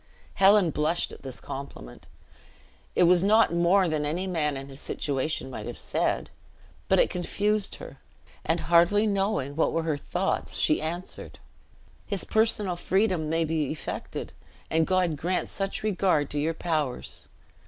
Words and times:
Helen 0.33 0.71
blushed 0.71 1.11
at 1.11 1.21
this 1.21 1.39
compliment 1.39 2.07
it 2.95 3.03
was 3.03 3.23
not 3.23 3.53
more 3.53 3.87
than 3.87 4.03
any 4.03 4.25
man 4.25 4.57
in 4.57 4.67
his 4.67 4.79
situation 4.79 5.51
might 5.51 5.67
have 5.67 5.77
said, 5.77 6.31
but 6.87 6.97
it 6.97 7.11
confused 7.11 7.75
her; 7.75 7.99
and 8.43 8.61
hardly 8.61 9.05
knowing 9.05 9.55
what 9.55 9.71
were 9.71 9.83
her 9.83 9.97
thoughts, 9.97 10.55
she 10.55 10.81
answered 10.81 11.37
"His 12.07 12.23
personal 12.23 12.75
freedom 12.75 13.29
may 13.29 13.45
be 13.45 13.69
effected, 13.69 14.33
and 14.71 14.87
God 14.87 15.17
grant 15.17 15.49
such 15.49 15.83
a 15.83 15.87
regard 15.89 16.31
to 16.31 16.39
your 16.39 16.55
prowess! 16.55 17.29